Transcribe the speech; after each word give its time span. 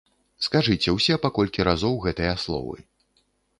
Скажыце 0.45 0.93
ўсе 0.95 1.17
па 1.27 1.31
колькі 1.37 1.67
разоў 1.69 2.01
гэтыя 2.09 2.33
словы. 2.47 2.77